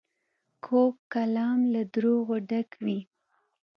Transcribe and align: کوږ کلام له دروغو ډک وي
کوږ 0.65 0.93
کلام 1.13 1.59
له 1.73 1.81
دروغو 1.93 2.35
ډک 2.49 2.69
وي 2.85 2.99